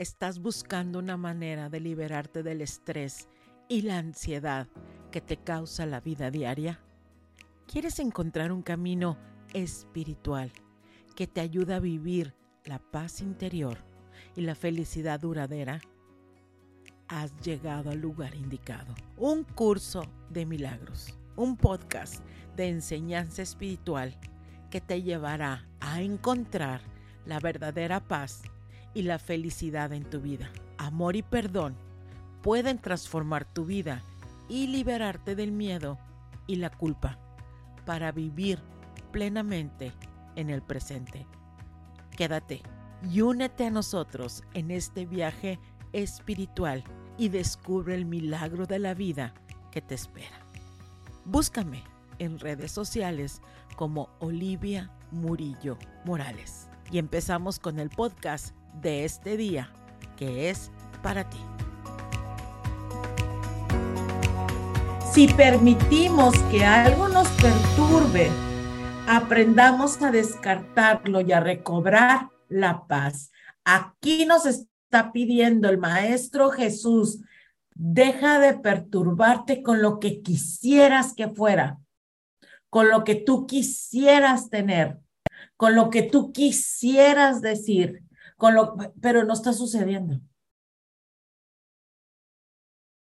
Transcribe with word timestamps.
¿Estás 0.00 0.38
buscando 0.38 0.98
una 0.98 1.18
manera 1.18 1.68
de 1.68 1.78
liberarte 1.78 2.42
del 2.42 2.62
estrés 2.62 3.28
y 3.68 3.82
la 3.82 3.98
ansiedad 3.98 4.66
que 5.10 5.20
te 5.20 5.36
causa 5.36 5.84
la 5.84 6.00
vida 6.00 6.30
diaria? 6.30 6.80
¿Quieres 7.66 7.98
encontrar 7.98 8.50
un 8.50 8.62
camino 8.62 9.18
espiritual 9.52 10.52
que 11.14 11.26
te 11.26 11.42
ayude 11.42 11.74
a 11.74 11.80
vivir 11.80 12.34
la 12.64 12.78
paz 12.78 13.20
interior 13.20 13.76
y 14.34 14.40
la 14.40 14.54
felicidad 14.54 15.20
duradera? 15.20 15.82
Has 17.06 17.36
llegado 17.42 17.90
al 17.90 17.98
lugar 17.98 18.34
indicado. 18.34 18.94
Un 19.18 19.44
curso 19.44 20.02
de 20.30 20.46
milagros, 20.46 21.14
un 21.36 21.58
podcast 21.58 22.24
de 22.56 22.70
enseñanza 22.70 23.42
espiritual 23.42 24.18
que 24.70 24.80
te 24.80 25.02
llevará 25.02 25.68
a 25.78 26.00
encontrar 26.00 26.80
la 27.26 27.38
verdadera 27.38 28.00
paz 28.00 28.40
y 28.94 29.02
la 29.02 29.18
felicidad 29.18 29.92
en 29.92 30.04
tu 30.04 30.20
vida. 30.20 30.50
Amor 30.78 31.16
y 31.16 31.22
perdón 31.22 31.76
pueden 32.42 32.78
transformar 32.78 33.44
tu 33.44 33.64
vida 33.64 34.02
y 34.48 34.66
liberarte 34.66 35.34
del 35.34 35.52
miedo 35.52 35.98
y 36.46 36.56
la 36.56 36.70
culpa 36.70 37.18
para 37.84 38.12
vivir 38.12 38.58
plenamente 39.12 39.92
en 40.36 40.50
el 40.50 40.62
presente. 40.62 41.26
Quédate 42.16 42.62
y 43.10 43.20
únete 43.20 43.66
a 43.66 43.70
nosotros 43.70 44.42
en 44.54 44.70
este 44.70 45.06
viaje 45.06 45.58
espiritual 45.92 46.84
y 47.18 47.28
descubre 47.28 47.94
el 47.94 48.04
milagro 48.04 48.66
de 48.66 48.78
la 48.78 48.94
vida 48.94 49.34
que 49.70 49.80
te 49.80 49.94
espera. 49.94 50.40
Búscame 51.24 51.82
en 52.18 52.38
redes 52.38 52.72
sociales 52.72 53.40
como 53.76 54.08
Olivia 54.20 54.90
Murillo 55.10 55.78
Morales. 56.04 56.68
Y 56.90 56.98
empezamos 56.98 57.58
con 57.58 57.78
el 57.78 57.88
podcast 57.90 58.54
de 58.74 59.04
este 59.04 59.36
día, 59.36 59.70
que 60.16 60.50
es 60.50 60.70
para 61.02 61.28
ti. 61.28 61.38
Si 65.12 65.26
permitimos 65.26 66.38
que 66.50 66.64
algo 66.64 67.08
nos 67.08 67.28
perturbe, 67.30 68.30
aprendamos 69.08 70.00
a 70.02 70.12
descartarlo 70.12 71.20
y 71.20 71.32
a 71.32 71.40
recobrar 71.40 72.28
la 72.48 72.86
paz. 72.86 73.32
Aquí 73.64 74.24
nos 74.24 74.46
está 74.46 75.10
pidiendo 75.12 75.68
el 75.68 75.78
Maestro 75.78 76.50
Jesús, 76.50 77.20
deja 77.74 78.38
de 78.38 78.54
perturbarte 78.54 79.62
con 79.62 79.82
lo 79.82 79.98
que 79.98 80.22
quisieras 80.22 81.12
que 81.14 81.28
fuera, 81.28 81.78
con 82.68 82.88
lo 82.88 83.02
que 83.02 83.16
tú 83.16 83.46
quisieras 83.46 84.48
tener, 84.48 85.00
con 85.56 85.74
lo 85.74 85.90
que 85.90 86.02
tú 86.02 86.32
quisieras 86.32 87.40
decir 87.40 88.04
pero 89.00 89.24
no 89.24 89.34
está 89.34 89.52
sucediendo. 89.52 90.20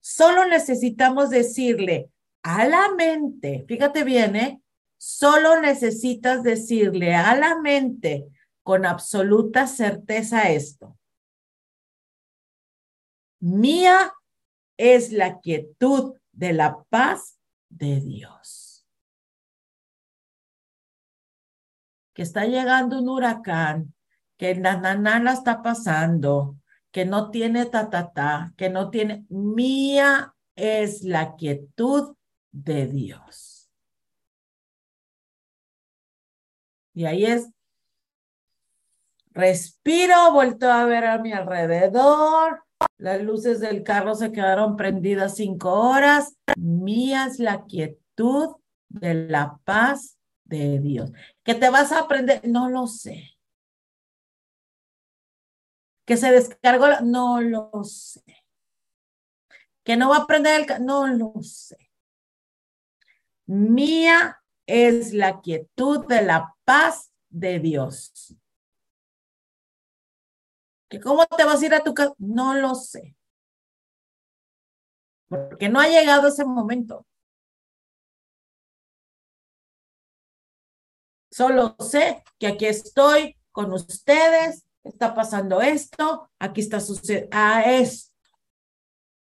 Solo 0.00 0.46
necesitamos 0.46 1.30
decirle 1.30 2.10
a 2.42 2.66
la 2.66 2.94
mente, 2.94 3.64
fíjate 3.68 4.04
bien, 4.04 4.36
¿eh? 4.36 4.62
Solo 4.96 5.60
necesitas 5.60 6.42
decirle 6.42 7.14
a 7.14 7.36
la 7.36 7.60
mente 7.60 8.26
con 8.62 8.86
absoluta 8.86 9.66
certeza 9.66 10.50
esto. 10.50 10.98
Mía 13.40 14.12
es 14.76 15.12
la 15.12 15.40
quietud 15.40 16.18
de 16.32 16.52
la 16.52 16.82
paz 16.84 17.38
de 17.68 18.00
Dios. 18.00 18.86
Que 22.14 22.22
está 22.22 22.46
llegando 22.46 22.98
un 22.98 23.08
huracán, 23.08 23.94
que 24.38 24.54
la 24.54 24.76
nana 24.76 25.18
la 25.18 25.32
está 25.32 25.62
pasando, 25.62 26.56
que 26.90 27.04
no 27.04 27.30
tiene 27.30 27.66
ta, 27.66 27.90
ta, 27.90 28.12
ta, 28.12 28.54
que 28.56 28.70
no 28.70 28.88
tiene, 28.88 29.26
mía 29.28 30.34
es 30.54 31.02
la 31.02 31.34
quietud 31.34 32.16
de 32.52 32.86
Dios. 32.86 33.68
Y 36.94 37.04
ahí 37.04 37.26
es, 37.26 37.50
respiro, 39.32 40.32
vuelto 40.32 40.70
a 40.70 40.84
ver 40.86 41.04
a 41.04 41.18
mi 41.18 41.32
alrededor, 41.32 42.62
las 42.96 43.20
luces 43.20 43.60
del 43.60 43.82
carro 43.82 44.14
se 44.14 44.30
quedaron 44.30 44.76
prendidas 44.76 45.36
cinco 45.36 45.72
horas, 45.72 46.36
mía 46.56 47.26
es 47.26 47.40
la 47.40 47.64
quietud 47.64 48.54
de 48.88 49.14
la 49.14 49.58
paz 49.64 50.16
de 50.44 50.78
Dios. 50.78 51.12
¿Que 51.42 51.54
te 51.54 51.70
vas 51.70 51.90
a 51.90 52.00
aprender? 52.00 52.40
No 52.48 52.68
lo 52.68 52.86
sé 52.86 53.37
que 56.08 56.16
se 56.16 56.30
descargó, 56.30 56.86
no 57.02 57.42
lo 57.42 57.70
sé. 57.84 58.24
Que 59.84 59.94
no 59.94 60.08
va 60.08 60.16
a 60.16 60.26
prender 60.26 60.62
el, 60.62 60.86
no 60.86 61.06
lo 61.06 61.34
sé. 61.42 61.90
Mía 63.44 64.42
es 64.64 65.12
la 65.12 65.42
quietud 65.42 66.06
de 66.06 66.22
la 66.22 66.56
paz 66.64 67.12
de 67.28 67.58
Dios. 67.58 68.34
¿Que 70.88 70.98
cómo 70.98 71.26
te 71.26 71.44
vas 71.44 71.60
a 71.60 71.66
ir 71.66 71.74
a 71.74 71.84
tu 71.84 71.92
casa? 71.92 72.14
No 72.16 72.54
lo 72.54 72.74
sé. 72.74 73.14
Porque 75.28 75.68
no 75.68 75.78
ha 75.78 75.88
llegado 75.88 76.28
ese 76.28 76.46
momento. 76.46 77.06
Solo 81.30 81.76
sé 81.80 82.24
que 82.38 82.46
aquí 82.46 82.64
estoy 82.64 83.38
con 83.52 83.74
ustedes 83.74 84.67
está 84.88 85.14
pasando 85.14 85.60
esto, 85.60 86.30
aquí 86.38 86.60
está 86.60 86.80
sucediendo 86.80 87.28
a 87.32 87.62
esto. 87.62 88.12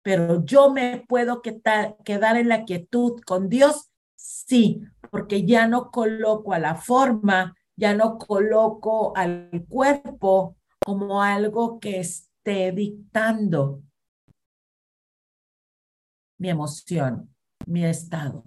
Pero 0.02 0.44
yo 0.44 0.70
me 0.70 1.04
puedo 1.08 1.40
quedar 1.42 2.36
en 2.36 2.48
la 2.48 2.64
quietud 2.64 3.20
con 3.24 3.48
Dios, 3.48 3.90
sí, 4.14 4.82
porque 5.10 5.44
ya 5.46 5.66
no 5.66 5.90
coloco 5.90 6.52
a 6.52 6.58
la 6.58 6.74
forma, 6.74 7.56
ya 7.76 7.94
no 7.94 8.18
coloco 8.18 9.16
al 9.16 9.64
cuerpo 9.68 10.56
como 10.84 11.22
algo 11.22 11.80
que 11.80 12.00
esté 12.00 12.72
dictando 12.72 13.82
mi 16.38 16.50
emoción, 16.50 17.34
mi 17.66 17.84
estado. 17.84 18.44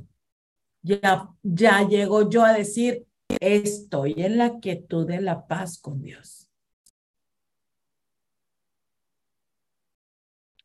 Ya, 0.83 1.29
ya 1.41 1.87
llego 1.87 2.29
yo 2.29 2.43
a 2.43 2.53
decir, 2.53 3.07
estoy 3.39 4.13
en 4.17 4.37
la 4.37 4.59
quietud 4.59 5.07
de 5.07 5.21
la 5.21 5.47
paz 5.47 5.79
con 5.79 6.01
Dios. 6.01 6.46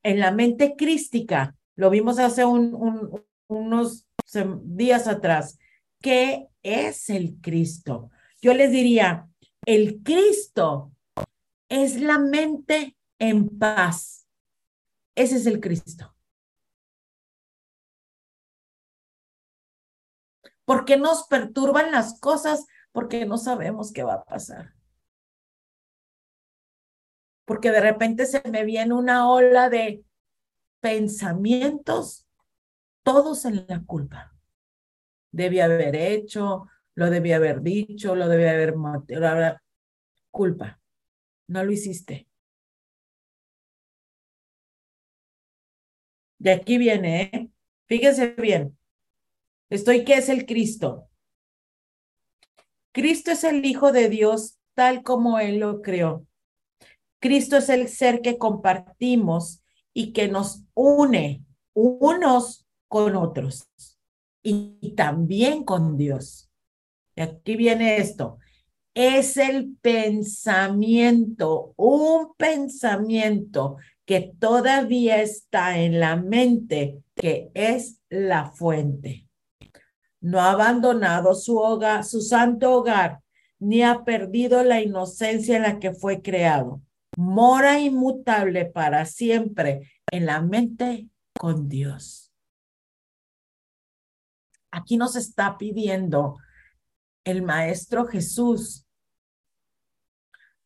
En 0.03 0.21
la 0.21 0.31
mente 0.31 0.75
crística, 0.77 1.57
lo 1.77 1.91
vimos 1.91 2.19
hace 2.19 2.45
unos 2.45 4.07
días 4.65 5.07
atrás, 5.07 5.59
¿qué 6.01 6.49
es 6.63 7.11
el 7.11 7.37
Cristo? 7.41 8.11
Yo 8.41 8.55
les 8.55 8.71
diría, 8.71 9.29
el 9.65 10.03
Cristo 10.03 10.93
es 11.69 12.01
la 12.01 12.19
mente 12.19 12.97
en 13.19 13.49
paz. 13.59 14.27
Ese 15.15 15.37
es 15.37 15.47
el 15.47 15.61
Cristo. 15.61 16.15
Porque 20.65 20.97
nos 20.97 21.27
perturban 21.29 21.93
las 21.93 22.19
cosas 22.21 22.67
porque 22.93 23.25
no 23.27 23.39
sabemos 23.39 23.93
qué 23.93 24.03
va 24.03 24.15
a 24.15 24.25
pasar 24.25 24.75
porque 27.45 27.71
de 27.71 27.81
repente 27.81 28.27
se 28.27 28.43
me 28.49 28.65
viene 28.65 28.95
una 28.95 29.31
ola 29.31 29.69
de 29.69 30.05
pensamientos, 30.81 32.27
todos 33.03 33.45
en 33.45 33.67
la 33.69 33.83
culpa. 33.85 34.35
Debí 35.31 35.61
haber 35.61 35.97
hecho, 35.97 36.69
lo 36.95 37.11
debí 37.11 37.33
haber 37.33 37.63
dicho, 37.63 38.15
lo 38.15 38.29
debí 38.29 38.45
haber 38.45 38.75
culpa. 40.31 40.81
No 41.47 41.65
lo 41.65 41.73
hiciste. 41.73 42.29
De 46.39 46.53
aquí 46.53 46.77
viene, 46.77 47.23
¿eh? 47.23 47.51
Fíjense 47.87 48.35
bien. 48.37 48.77
Estoy 49.71 50.05
que 50.05 50.15
es 50.15 50.29
el 50.29 50.45
Cristo. 50.45 51.09
Cristo 52.93 53.31
es 53.31 53.45
el 53.45 53.65
Hijo 53.65 53.93
de 53.93 54.09
Dios 54.09 54.59
tal 54.75 55.03
como 55.03 55.39
Él 55.39 55.59
lo 55.59 55.83
creó. 55.83 56.27
Cristo 57.23 57.57
es 57.57 57.69
el 57.69 57.87
ser 57.87 58.21
que 58.21 58.37
compartimos 58.37 59.63
y 59.95 60.13
que 60.13 60.27
nos 60.27 60.65
une 60.75 61.45
unos 61.73 62.67
con 62.89 63.15
otros 63.15 63.71
y 64.43 64.95
también 64.97 65.63
con 65.63 65.97
Dios. 65.97 66.51
Y 67.15 67.21
aquí 67.23 67.55
viene 67.55 67.99
esto. 67.99 68.39
Es 68.93 69.37
el 69.37 69.77
pensamiento, 69.81 71.75
un 71.77 72.35
pensamiento 72.37 73.77
que 74.05 74.33
todavía 74.41 75.23
está 75.23 75.79
en 75.79 76.01
la 76.01 76.17
mente, 76.17 77.05
que 77.15 77.53
es 77.55 78.01
la 78.11 78.51
fuente. 78.51 79.29
No 80.21 80.41
ha 80.41 80.51
abandonado 80.51 81.37
su 81.37 81.57
hogar, 81.57 82.03
su 82.03 82.21
santo 82.21 82.73
hogar, 82.73 83.21
ni 83.61 83.85
ha 83.85 84.03
perdido 84.03 84.65
la 84.65 84.81
inocencia 84.83 85.55
en 85.55 85.63
la 85.63 85.79
que 85.79 85.93
fue 85.93 86.21
creado 86.21 86.83
mora 87.17 87.79
inmutable 87.79 88.67
para 88.67 89.05
siempre 89.05 89.93
en 90.11 90.27
la 90.27 90.41
mente 90.41 91.09
con 91.39 91.69
Dios. 91.69 92.33
Aquí 94.71 94.97
nos 94.97 95.17
está 95.17 95.59
pidiendo 95.59 96.39
el 97.25 97.43
Maestro 97.43 98.07
Jesús 98.07 98.87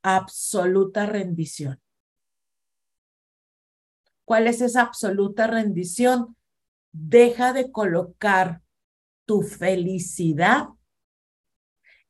absoluta 0.03 1.05
rendición. 1.07 1.81
¿Cuál 4.25 4.47
es 4.47 4.61
esa 4.61 4.83
absoluta 4.83 5.47
rendición? 5.47 6.37
Deja 6.93 7.53
de 7.53 7.71
colocar 7.71 8.63
tu 9.25 9.43
felicidad 9.43 10.69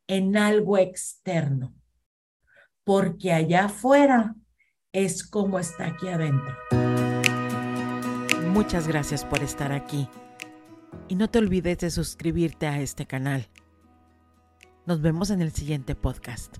en 0.06 0.36
algo 0.36 0.78
externo, 0.78 1.74
porque 2.86 3.32
allá 3.32 3.64
afuera 3.64 4.36
es 4.92 5.28
como 5.28 5.58
está 5.58 5.86
aquí 5.86 6.06
adentro. 6.06 6.56
Muchas 8.52 8.86
gracias 8.86 9.24
por 9.24 9.42
estar 9.42 9.72
aquí 9.72 10.08
y 11.08 11.16
no 11.16 11.28
te 11.28 11.40
olvides 11.40 11.78
de 11.78 11.90
suscribirte 11.90 12.68
a 12.68 12.80
este 12.80 13.04
canal. 13.04 13.48
Nos 14.86 15.02
vemos 15.02 15.30
en 15.30 15.42
el 15.42 15.50
siguiente 15.52 15.96
podcast. 15.96 16.58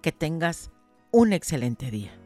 Que 0.00 0.10
tengas 0.10 0.70
un 1.12 1.34
excelente 1.34 1.90
día. 1.90 2.21